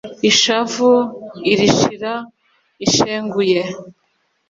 ishavu 0.29 0.91
irishira 1.51 2.13
ishenguye 2.85 3.61